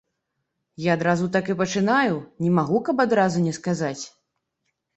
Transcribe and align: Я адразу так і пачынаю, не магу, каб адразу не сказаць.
Я 0.85 0.95
адразу 0.97 1.25
так 1.35 1.51
і 1.55 1.57
пачынаю, 1.59 2.17
не 2.47 2.51
магу, 2.57 2.81
каб 2.89 3.07
адразу 3.07 3.45
не 3.47 3.53
сказаць. 3.61 4.03